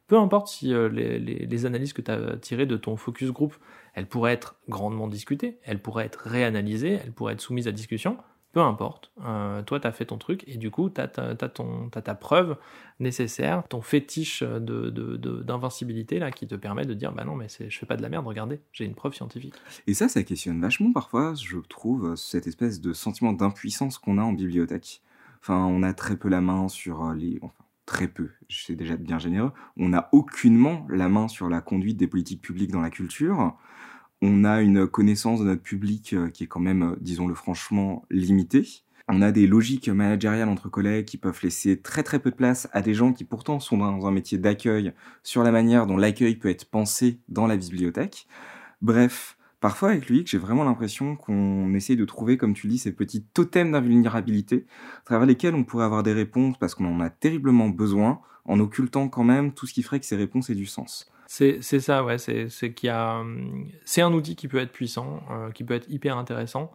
[0.07, 3.55] Peu importe si euh, les, les, analyses que tu as tirées de ton focus group,
[3.93, 8.17] elles pourraient être grandement discutées, elles pourraient être réanalysées, elles pourraient être soumises à discussion
[8.55, 12.15] peu importe, euh, toi tu as fait ton truc et du coup tu as, ta
[12.15, 12.57] preuve
[13.01, 17.77] nécessaire, ton fétiche d'invincibilité de, là qui te permet de dire bah non mais je
[17.77, 19.55] fais pas de la merde, regardez, j'ai une preuve scientifique.
[19.89, 24.23] Et ça, ça questionne vachement parfois, je trouve, cette espèce de sentiment d'impuissance qu'on a
[24.23, 25.03] en bibliothèque.
[25.41, 27.39] Enfin, on a très peu la main sur euh, les...
[27.43, 31.99] Enfin, très peu, sais déjà bien généreux, on n'a aucunement la main sur la conduite
[31.99, 33.59] des politiques publiques dans la culture
[34.25, 38.07] on a une connaissance de notre public euh, qui est quand même, euh, disons-le franchement,
[38.11, 38.67] limitée.
[39.07, 42.67] On a des logiques managériales entre collègues qui peuvent laisser très très peu de place
[42.73, 46.37] à des gens qui pourtant sont dans un métier d'accueil sur la manière dont l'accueil
[46.37, 48.27] peut être pensé dans la bibliothèque.
[48.81, 52.93] Bref, parfois avec lui, j'ai vraiment l'impression qu'on essaye de trouver, comme tu dis, ces
[52.93, 54.65] petits totems d'invulnérabilité
[55.03, 58.59] à travers lesquels on pourrait avoir des réponses parce qu'on en a terriblement besoin en
[58.59, 61.13] occultant quand même tout ce qui ferait que ces réponses aient du sens.
[61.27, 62.19] C'est ça, ouais.
[62.19, 65.89] C'est qu'il a, hum, c'est un outil qui peut être puissant, euh, qui peut être
[65.91, 66.73] hyper intéressant,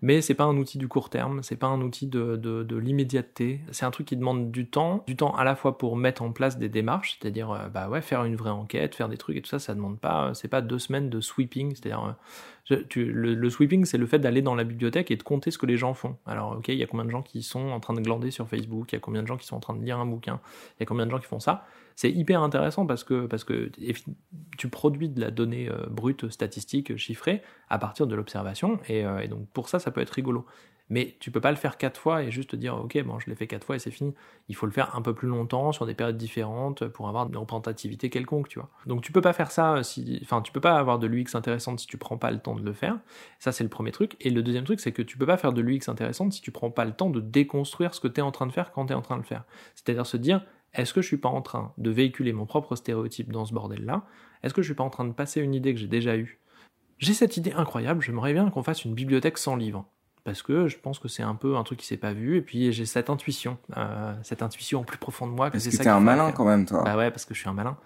[0.00, 3.60] mais c'est pas un outil du court terme, c'est pas un outil de, de, l'immédiateté.
[3.70, 6.32] C'est un truc qui demande du temps, du temps à la fois pour mettre en
[6.32, 9.42] place des démarches, c'est-à-dire euh, bah ouais, faire une vraie enquête, faire des trucs et
[9.42, 12.16] tout ça, ça demande pas, c'est pas deux semaines de sweeping, c'est-à-dire
[12.70, 15.66] euh, le, sweeping, c'est le fait d'aller dans la bibliothèque et de compter ce que
[15.66, 16.16] les gens font.
[16.26, 18.48] Alors, ok, il y a combien de gens qui sont en train de glander sur
[18.48, 20.40] Facebook, il y a combien de gens qui sont en train de lire un bouquin,
[20.78, 21.66] il y a combien de gens qui font ça.
[21.96, 23.70] C'est hyper intéressant parce que, parce que
[24.58, 29.20] tu produis de la donnée euh, brute, statistique, chiffrée, à partir de l'observation, et, euh,
[29.20, 30.46] et, donc pour ça, ça peut être rigolo.
[30.92, 33.34] Mais tu peux pas le faire quatre fois et juste dire ok bon je l'ai
[33.34, 34.14] fait quatre fois et c'est fini.
[34.48, 37.36] Il faut le faire un peu plus longtemps sur des périodes différentes pour avoir une
[37.38, 38.68] représentativité quelconque, tu vois.
[38.84, 41.80] Donc tu peux pas faire ça si, enfin tu peux pas avoir de l'UX intéressante
[41.80, 42.98] si tu prends pas le temps de le faire.
[43.38, 44.16] Ça c'est le premier truc.
[44.20, 46.50] Et le deuxième truc c'est que tu peux pas faire de l'UX intéressante si tu
[46.50, 48.84] prends pas le temps de déconstruire ce que tu es en train de faire quand
[48.84, 49.44] tu es en train de le faire.
[49.74, 53.30] C'est-à-dire se dire est-ce que je suis pas en train de véhiculer mon propre stéréotype
[53.30, 54.04] dans ce bordel là
[54.42, 56.40] Est-ce que je suis pas en train de passer une idée que j'ai déjà eue?
[56.98, 59.86] J'ai cette idée incroyable, j'aimerais bien qu'on fasse une bibliothèque sans livres.
[60.24, 62.42] Parce que je pense que c'est un peu un truc qui s'est pas vu et
[62.42, 65.82] puis j'ai cette intuition euh, cette intuition en plus profond de moi que c'est ça
[65.82, 66.84] t'es un malin quand même toi.
[66.84, 67.76] Bah ouais parce que je suis un malin.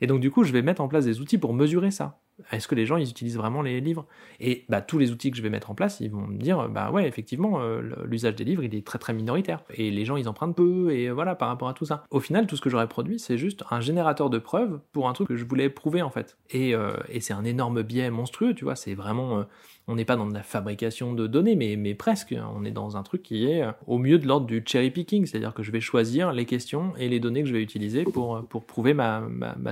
[0.00, 2.18] Et donc du coup je vais mettre en place des outils pour mesurer ça
[2.50, 4.06] est-ce que les gens ils utilisent vraiment les livres?
[4.40, 6.68] Et bah tous les outils que je vais mettre en place ils vont me dire
[6.68, 10.16] bah ouais effectivement euh, l'usage des livres il est très très minoritaire et les gens
[10.16, 12.70] ils empruntent peu et voilà par rapport à tout ça au final tout ce que
[12.70, 16.02] j'aurais produit c'est juste un générateur de preuves pour un truc que je voulais prouver
[16.02, 19.44] en fait et, euh, et c'est un énorme biais monstrueux tu vois c'est vraiment
[19.88, 22.34] on n'est pas dans de la fabrication de données, mais, presque.
[22.54, 25.26] On est dans un truc qui est euh, au mieux de l'ordre du cherry picking,
[25.26, 28.36] c'est-à-dire que je vais choisir les questions et les données que je vais utiliser pour,
[28.36, 29.22] euh, prouver ma,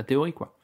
[0.05, 0.57] théorie, quoi.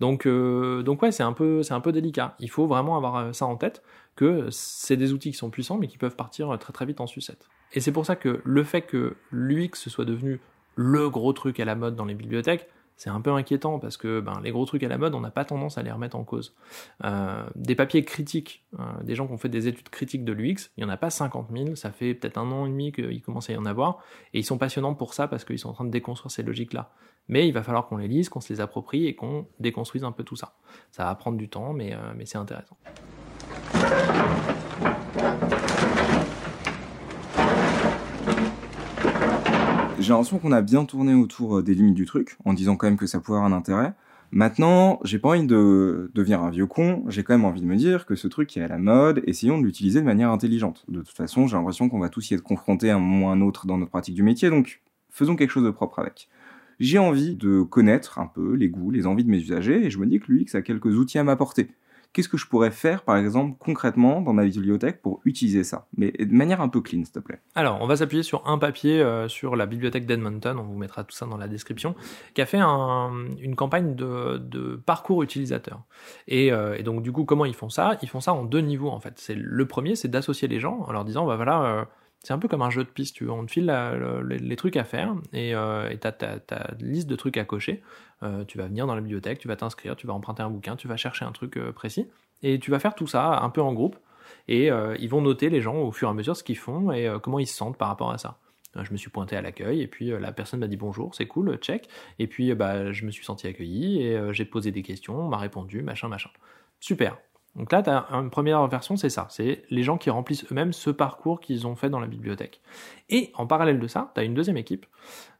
[0.00, 2.34] Donc, euh, donc ouais, c'est un peu, délicat.
[2.38, 3.82] Il faut vraiment avoir ça en tête
[4.16, 7.06] que c'est des outils qui sont puissants, mais qui peuvent partir très très vite en
[7.06, 7.48] sucette.
[7.72, 10.40] Et c'est pour ça que le fait que l'UX soit devenu
[10.74, 12.68] le gros truc à la mode dans les bibliothèques,
[12.98, 15.30] c'est un peu inquiétant parce que ben, les gros trucs à la mode, on n'a
[15.30, 16.54] pas tendance à les remettre en cause.
[17.04, 20.70] Euh, des papiers critiques, euh, des gens qui ont fait des études critiques de l'UX,
[20.76, 23.22] il n'y en a pas 50 000, ça fait peut-être un an et demi qu'il
[23.22, 23.98] commence à y en avoir,
[24.34, 26.90] et ils sont passionnants pour ça parce qu'ils sont en train de déconstruire ces logiques-là.
[27.28, 30.12] Mais il va falloir qu'on les lise, qu'on se les approprie et qu'on déconstruise un
[30.12, 30.54] peu tout ça.
[30.90, 32.76] Ça va prendre du temps, mais, euh, mais c'est intéressant.
[40.08, 42.86] j'ai l'impression qu'on a bien tourné autour euh, des limites du truc, en disant quand
[42.86, 43.92] même que ça pourrait avoir un intérêt.
[44.30, 47.76] Maintenant, j'ai pas envie de devenir un vieux con, j'ai quand même envie de me
[47.76, 50.84] dire que ce truc qui est à la mode, essayons de l'utiliser de manière intelligente.
[50.88, 53.28] De toute façon, j'ai l'impression qu'on va tous y être confrontés à un moment ou
[53.30, 56.28] à un autre dans notre pratique du métier, donc faisons quelque chose de propre avec.
[56.80, 59.98] J'ai envie de connaître un peu les goûts, les envies de mes usagers, et je
[59.98, 61.68] me dis que l'UX a quelques outils à m'apporter,
[62.14, 65.86] Qu'est-ce que je pourrais faire, par exemple, concrètement dans ma bibliothèque pour utiliser ça?
[65.96, 67.40] Mais de manière un peu clean, s'il te plaît.
[67.54, 71.04] Alors, on va s'appuyer sur un papier euh, sur la bibliothèque d'Edmonton, on vous mettra
[71.04, 71.94] tout ça dans la description,
[72.34, 75.82] qui a fait un, une campagne de, parcours utilisateur.
[76.26, 77.98] Et, euh, et, donc, du coup, comment ils font ça?
[78.00, 79.14] Ils font ça en deux niveaux, en fait.
[79.16, 81.62] C'est Le premier, c'est d'associer les gens en leur disant, bah voilà...
[81.62, 81.84] Euh,
[82.22, 83.34] c'est un peu comme un jeu de piste, tu vois.
[83.34, 83.72] On te file
[84.28, 87.82] les, trucs à faire et euh, tu as ta liste de trucs à cocher.
[88.22, 90.76] Euh, tu vas venir dans la bibliothèque, tu vas t'inscrire, tu vas emprunter un bouquin,
[90.76, 92.08] tu vas chercher un truc euh, précis
[92.42, 93.96] et tu vas faire tout ça un peu en groupe.
[94.48, 96.90] Et euh, ils vont noter les gens au fur et à mesure ce qu'ils font
[96.90, 98.38] et comment ils se sentent par rapport à ça.
[98.80, 101.56] Je me suis pointé à l'accueil et puis la personne m'a dit bonjour, c'est cool,
[101.56, 101.88] check.
[102.18, 105.38] Et puis bah, je me suis senti accueilli et j'ai posé des questions, on m'a
[105.38, 106.30] répondu, machin, machin.
[106.78, 107.18] Super.
[107.56, 109.26] Donc là, tu as une première version, c'est ça.
[109.30, 112.60] C'est les gens qui remplissent eux-mêmes ce parcours qu'ils ont fait dans la bibliothèque.
[113.10, 114.86] Et en parallèle de ça, tu as une deuxième équipe,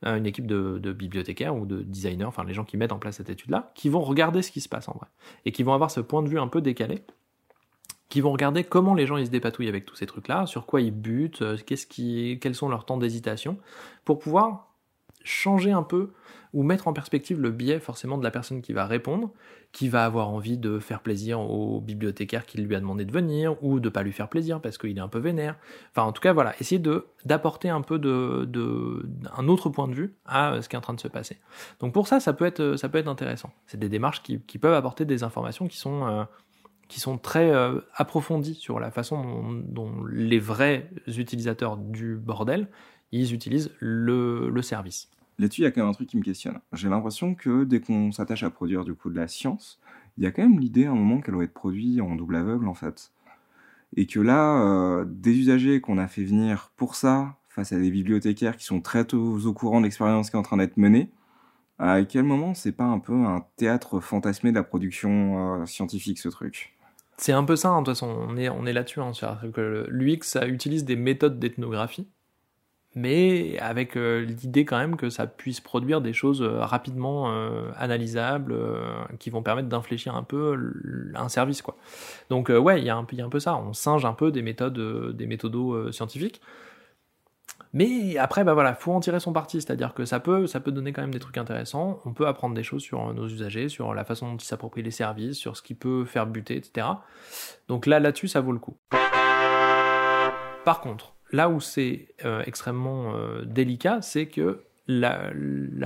[0.05, 3.17] euh, une équipe de, bibliothécaires ou de designers, enfin les gens qui mettent en place
[3.17, 5.07] cette étude-là, qui vont regarder ce qui se passe en vrai.
[5.45, 7.05] Et qui vont avoir ce point de vue un peu décalé,
[8.09, 10.81] qui vont regarder comment les gens ils se dépatouillent avec tous ces trucs-là, sur quoi
[10.81, 13.59] ils butent, euh, qu'est-ce qui, quels sont leurs temps d'hésitation,
[14.05, 14.68] pour pouvoir
[15.29, 16.11] changer un peu
[16.55, 19.31] ou mettre en perspective le biais forcément de la personne qui va répondre,
[19.73, 23.63] qui va avoir envie de faire plaisir au bibliothécaire qui lui a demandé de venir,
[23.63, 25.57] ou de pas lui faire plaisir parce qu'il est un peu vénère.
[25.91, 29.89] Enfin, en tout cas, voilà, essayer de d'apporter un peu de, de un autre point
[29.89, 31.39] de vue à ce qui est en train de se passer.
[31.81, 33.51] Donc pour ça, ça peut être ça peut être intéressant.
[33.67, 36.25] C'est des démarches qui, qui, peuvent apporter des informations qui sont euh,
[36.89, 42.69] qui sont très euh, approfondies sur la façon dont, dont, les vrais utilisateurs du bordel
[43.13, 45.11] ils utilisent le, le service.
[45.39, 46.59] Là-dessus, il y a quand même un truc qui me questionne.
[46.73, 49.79] J'ai l'impression que dès qu'on s'attache à produire du coup de la science,
[50.17, 52.37] il y a quand même l'idée à un moment qu'elle doit être produite en double
[52.37, 53.13] aveugle en fait.
[53.97, 57.91] Et que là, euh, des usagers qu'on a fait venir pour ça, face à des
[57.91, 61.11] bibliothécaires qui sont très tôt au courant de l'expérience qui est en train d'être menée,
[61.79, 66.19] à quel moment c'est pas un peu un théâtre fantasmé de la production euh, scientifique
[66.19, 66.77] ce truc?
[67.17, 69.01] C'est un peu ça, hein, de toute façon, on est, on est là-dessus.
[69.01, 69.13] Hein,
[69.89, 72.09] L'UX, ça utilise des méthodes d'ethnographie
[72.95, 77.71] mais avec euh, l'idée quand même que ça puisse produire des choses euh, rapidement euh,
[77.77, 78.55] analysables,
[79.19, 80.73] qui vont permettre d'infléchir un peu
[81.15, 81.77] un service quoi.
[82.31, 85.27] Donc ouais, il y, a un peu, ça, on singe un peu des méthodes, des
[85.27, 86.41] méthodos scientifiques.
[87.75, 90.73] Mais après, bah voilà, faut en tirer son parti, c'est-à-dire que ça peut, ça peut
[90.73, 92.01] donner quand même des trucs intéressants.
[92.07, 94.91] On peut apprendre des choses sur nos usagers, sur la façon dont ils s'approprient les
[94.91, 96.87] services, sur ce qui peut faire buter, etc.
[97.69, 98.79] Donc là, là-dessus, ça vaut le coup.
[100.65, 105.31] Par contre, là où c'est euh, extrêmement euh, délicat, c'est que la,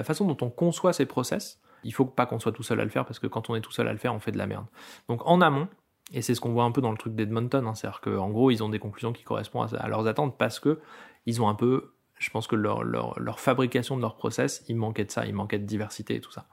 [0.05, 2.91] façon dont on conçoit ces process, il faut pas qu'on soit tout seul à le
[2.91, 4.47] faire parce que quand on est tout seul à le faire, on fait de la
[4.47, 4.67] merde.
[5.09, 5.69] Donc en amont,
[6.13, 8.51] et c'est ce qu'on voit un peu dans le truc d'Edmonton, hein, c'est-à-dire qu'en gros,
[8.51, 10.81] ils ont des conclusions qui correspondent à, à, leurs attentes parce que
[11.27, 15.11] ils ont un peu, je pense que leur, fabrication de leur process, il manquait de
[15.11, 16.47] ça, il manquait de diversité et tout ça.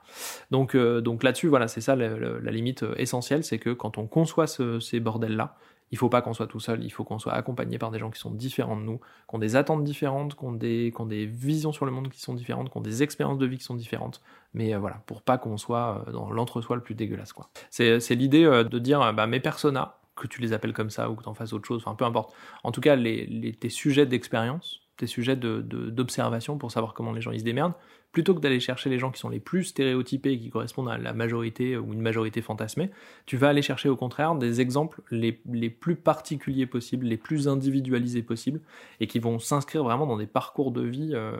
[0.50, 4.46] Donc, euh, donc là-dessus, voilà, c'est ça la, limite essentielle, c'est que quand on conçoit
[4.46, 5.56] ce, ces bordels-là,
[5.92, 8.10] il faut pas qu'on soit tout seul, il faut qu'on soit accompagné par des gens
[8.10, 11.84] qui sont différents de nous, qui ont des attentes différentes, qui ont des, visions sur
[11.84, 14.20] le monde qui sont différentes, qui ont des expériences de vie qui sont différentes.
[14.54, 17.50] Mais euh, voilà, pour pas qu'on soit euh, dans l'entre-soi le plus dégueulasse, quoi.
[17.70, 21.16] C'est, l'idée euh, de dire, bah, mes personas, que tu les appelles comme ça ou
[21.16, 22.34] que tu en fasses autre chose, enfin peu importe.
[22.62, 27.40] En tout cas, tes sujets d'expérience, tes sujets d'observation pour savoir comment les gens ils
[27.40, 27.72] se démerdent,
[28.12, 31.14] plutôt que d'aller chercher les gens qui sont les plus stéréotypés, qui correspondent à la
[31.14, 32.90] majorité ou une majorité fantasmée,
[33.24, 35.32] tu vas aller chercher au contraire des exemples les,
[35.70, 38.60] plus particuliers possibles, les plus individualisés possibles,
[39.00, 41.32] et qui vont s'inscrire vraiment dans des parcours de vie euh,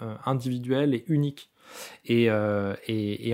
[0.00, 1.50] euh, individuels et uniques.
[2.06, 2.74] Et, euh,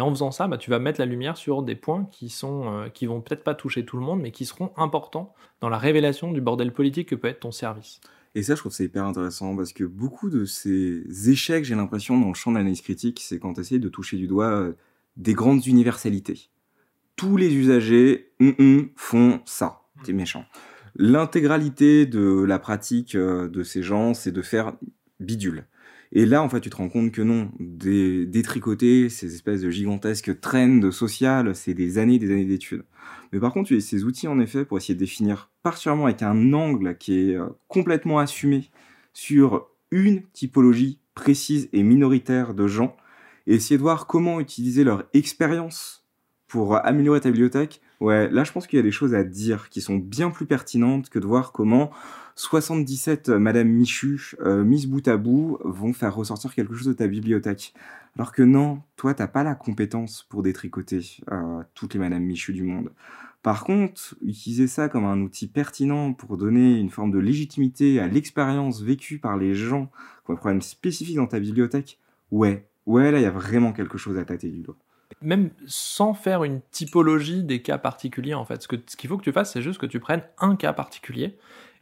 [0.00, 3.06] en faisant ça, bah, tu vas mettre la lumière sur des points qui sont qui
[3.06, 6.40] vont peut-être pas toucher tout le monde, mais qui seront importants dans la révélation du
[6.40, 8.00] bordel politique que peut être ton service.
[8.38, 12.20] Et ça, je trouve c'est hyper intéressant parce que beaucoup de ces échecs, j'ai l'impression,
[12.20, 14.74] dans le champ de l'analyse critique, c'est quand tu essayes de toucher du doigt euh,
[15.16, 16.48] des grandes universalités.
[17.16, 19.81] Tous les usagers mm -mm, font ça.
[20.05, 20.44] T'es méchant.
[20.94, 24.77] L'intégralité de la pratique euh, de ces gens, c'est de faire
[25.18, 25.66] bidule.
[26.12, 29.70] Et là, en fait, tu te rends compte que non, des, détricoter ces espèces de
[29.70, 32.84] gigantesques trends sociales, c'est des années des années d'études.
[33.32, 36.22] Mais par contre, tu as ces outils, en effet, pour essayer de définir particulièrement avec
[36.22, 38.70] un angle qui est euh, complètement assumé
[39.12, 42.96] sur une typologie précise et minoritaire de gens,
[43.46, 46.06] et essayer de voir comment utiliser leur expérience
[46.46, 47.80] pour améliorer ta bibliothèque.
[48.00, 50.46] Ouais, là, je pense qu'il y a des choses à dire qui sont bien plus
[50.46, 51.90] pertinentes que de voir comment
[52.37, 57.08] 77 Madame Michu, euh, mises bout à bout, vont faire ressortir quelque chose de ta
[57.08, 57.74] bibliothèque.
[58.16, 61.00] Alors que non, toi, t'as pas la compétence pour détricoter
[61.32, 62.92] euh, toutes les Madame Michu du monde.
[63.42, 68.06] Par contre, utiliser ça comme un outil pertinent pour donner une forme de légitimité à
[68.06, 69.87] l'expérience vécue par les gens
[70.24, 71.98] qui ont un problème spécifique dans ta bibliothèque,
[72.30, 74.76] ouais, ouais, là, il y a vraiment quelque chose à tâter du doigt.
[75.22, 78.62] Même sans faire une typologie des cas particuliers, en fait.
[78.62, 81.36] Ce qu'il ce faut que tu fasses, c'est juste que tu prennes un cas particulier,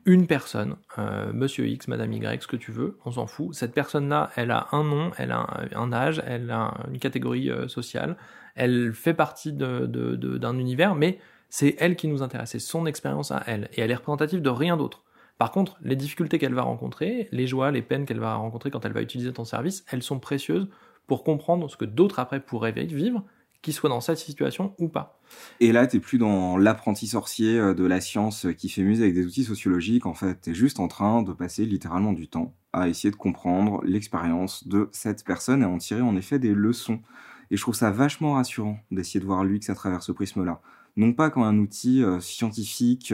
[0.06, 3.54] une personne, euh, monsieur X, madame Y, ce que tu veux, on s'en fout.
[3.54, 7.66] Cette personne-là, elle a un nom, elle a un, âge, elle a une catégorie euh,
[7.66, 8.16] sociale,
[8.54, 11.18] elle fait partie d'un univers, mais
[11.50, 14.48] c'est elle qui nous intéresse, c'est son expérience à elle, et elle est représentative de
[14.48, 15.02] rien d'autre.
[15.38, 18.84] Par contre, les difficultés qu'elle va rencontrer, les joies, les peines qu'elle va rencontrer quand
[18.86, 20.68] elle va utiliser ton service, elles sont précieuses
[21.07, 23.25] pour comprendre ce que d'autres après pourraient vivre,
[23.62, 25.21] qu'ils soient dans cette situation ou pas.
[25.59, 29.01] Et là, t'es plus dans l'apprenti sorcier euh, de la science euh, qui fait muse
[29.01, 30.07] avec des outils sociologiques.
[30.07, 33.83] En fait, t'es juste en train de passer littéralement du temps à essayer de comprendre
[33.85, 37.01] l'expérience de cette personne et en tirer en effet des leçons.
[37.51, 40.61] Et je trouve ça vachement rassurant d'essayer de voir l'UX à travers ce prisme-là.
[40.97, 43.12] Non pas comme un outil euh, scientifique,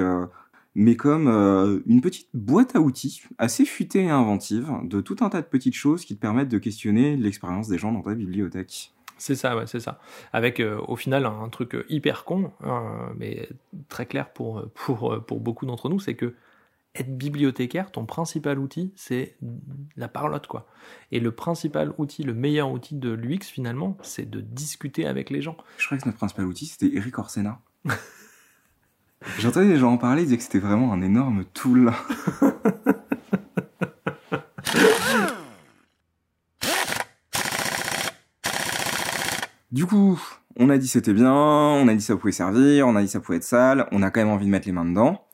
[0.74, 5.28] mais comme euh, une petite boîte à outils assez fuitée et inventive de tout un
[5.28, 8.92] tas de petites choses qui te permettent de questionner l'expérience des gens dans ta bibliothèque.
[9.22, 10.00] C'est ça, ouais, c'est ça.
[10.32, 12.80] Avec euh, au final un, un truc euh, hyper con, euh,
[13.16, 13.48] mais
[13.88, 16.34] très clair pour, pour, pour beaucoup d'entre nous, c'est que
[16.96, 19.36] être bibliothécaire, ton principal outil, c'est
[19.96, 20.66] la parlotte, quoi.
[21.12, 25.40] Et le principal outil, le meilleur outil de l'UX, finalement, c'est de discuter avec les
[25.40, 25.56] gens.
[25.78, 27.60] Je croyais que notre principal outil, c'était Eric Orsena.
[29.38, 31.92] J'entendais les gens en parler, ils disaient que c'était vraiment un énorme tool.
[39.72, 40.20] du coup,
[40.56, 43.20] on a dit c'était bien, on a dit ça pouvait servir, on a dit ça
[43.20, 45.24] pouvait être sale, on a quand même envie de mettre les mains dedans.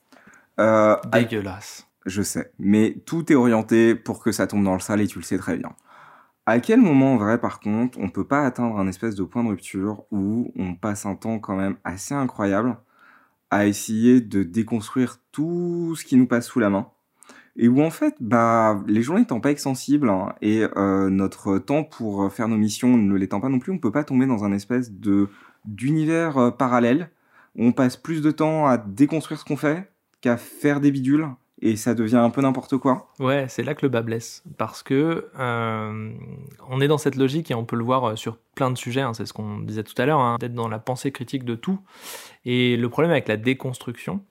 [0.59, 1.87] Euh, Dégueulasse.
[2.05, 5.19] je sais, mais tout est orienté pour que ça tombe dans le sale et tu
[5.19, 5.73] le sais très bien.
[6.45, 9.43] À quel moment, en vrai, par contre, on peut pas atteindre un espèce de point
[9.43, 12.75] de rupture où on passe un temps quand même assez incroyable
[13.51, 16.89] à essayer de déconstruire tout ce qui nous passe sous la main.
[17.55, 21.83] Et où en fait, bah, les journées n'étant pas extensibles hein, et euh, notre temps
[21.83, 24.53] pour faire nos missions ne l'étant pas non plus, on peut pas tomber dans un
[24.53, 25.27] espèce de
[25.65, 27.09] d'univers euh, parallèle.
[27.57, 31.27] On passe plus de temps à déconstruire ce qu'on fait qu'à faire des bidules
[31.61, 33.09] et ça devient un peu n'importe quoi.
[33.19, 34.43] Ouais, c'est là que le bas blesse.
[34.57, 36.13] Parce que euh,
[36.69, 39.01] on est dans cette logique et on peut le voir euh, sur plein de sujets,
[39.01, 41.55] hein, c'est ce qu'on disait tout à l'heure, hein, d'être dans la pensée critique de
[41.55, 41.79] tout.
[42.45, 44.21] Et le problème avec la déconstruction,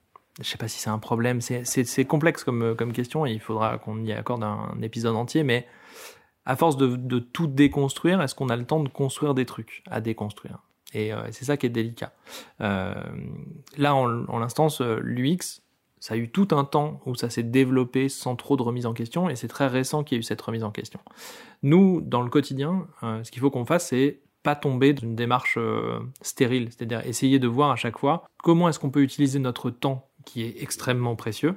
[0.41, 3.77] je sais pas si c'est un problème, c'est- complexe comme, comme question et il faudra
[3.77, 5.67] qu'on y accorde un, épisode entier, mais
[6.45, 10.01] à force de, tout déconstruire, est-ce qu'on a le temps de construire des trucs à
[10.01, 10.59] déconstruire?
[10.93, 12.11] Et euh, c'est ça qui est délicat.
[12.61, 12.95] Euh,
[13.77, 15.61] là, en, en l'instance, euh, l'UX,
[15.99, 18.93] ça a eu tout un temps où ça s'est développé sans trop de remise en
[18.93, 20.99] question, et c'est très récent qu'il y a eu cette remise en question.
[21.61, 25.15] Nous, dans le quotidien, euh, ce qu'il faut qu'on fasse, c'est pas tomber dans une
[25.15, 29.39] démarche euh, stérile, c'est-à-dire essayer de voir à chaque fois comment est-ce qu'on peut utiliser
[29.39, 31.55] notre temps, qui est extrêmement précieux,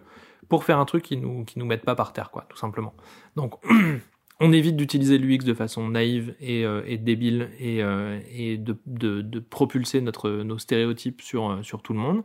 [0.48, 2.94] pour faire un truc qui nous, qui nous mette pas par terre, quoi, tout simplement.
[3.36, 3.54] Donc,
[4.40, 7.78] on évite d'utiliser l'UX de façon naïve et, euh, débile et,
[8.58, 12.24] de, de, propulser notre, nos stéréotypes sur, sur tout le monde.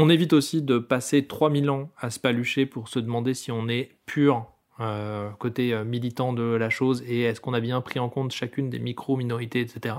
[0.00, 3.68] On évite aussi de passer 3000 ans à se palucher pour se demander si on
[3.68, 4.46] est pur
[4.78, 8.30] euh, côté euh, militant de la chose et est-ce qu'on a bien pris en compte
[8.30, 9.96] chacune des micro-minorités, etc.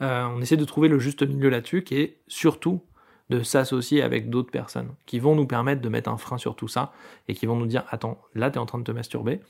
[0.00, 2.82] Euh, on essaie de trouver le juste milieu là-dessus qui est surtout
[3.28, 6.68] de s'associer avec d'autres personnes qui vont nous permettre de mettre un frein sur tout
[6.68, 6.92] ça
[7.26, 9.40] et qui vont nous dire attends, là tu es en train de te masturber.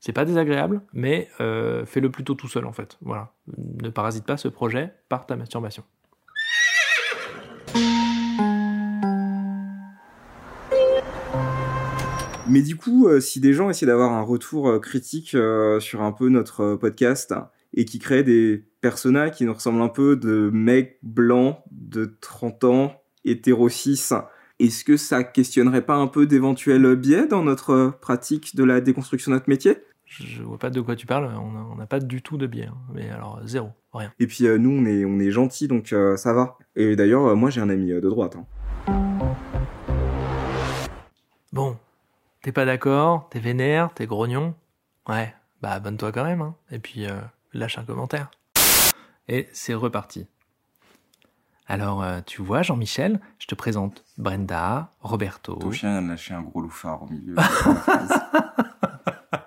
[0.00, 2.98] C'est pas désagréable, mais fais-le plutôt tout seul en fait.
[3.02, 3.32] Voilà.
[3.56, 5.84] Ne parasite pas ce projet par ta masturbation.
[12.48, 16.02] Mais du coup, euh, si des gens essaient d'avoir un retour euh, critique euh, sur
[16.02, 17.34] un peu notre podcast
[17.74, 22.64] et qui créent des personas qui nous ressemblent un peu de mecs blancs de 30
[22.64, 28.64] ans, hétéro est-ce que ça questionnerait pas un peu d'éventuels biais dans notre pratique de
[28.64, 29.76] la déconstruction de notre métier?
[30.06, 32.64] Je vois pas de quoi tu parles, on n'a pas du tout de biais.
[32.66, 32.78] hein.
[32.94, 34.10] Mais alors, zéro, rien.
[34.18, 36.56] Et puis euh, nous, on est, on est gentils, donc euh, ça va.
[36.76, 38.36] Et d'ailleurs, euh, moi j'ai un ami de droite.
[38.36, 38.46] hein.
[41.52, 41.76] Bon,
[42.42, 44.54] t'es pas d'accord, t'es vénère, t'es grognon.
[45.08, 46.54] Ouais, bah abonne-toi quand même, hein.
[46.70, 47.20] Et puis euh,
[47.52, 48.30] lâche un commentaire.
[49.28, 50.26] Et c'est reparti.
[51.70, 55.54] Alors, euh, tu vois, Jean-Michel, je te présente Brenda, Roberto.
[55.56, 57.32] Ton chien vient de lâcher un gros louffard au milieu.
[57.32, 58.20] de la phrase.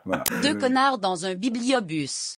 [0.05, 0.23] voilà.
[0.43, 2.29] Deux connards dans un bibliobus.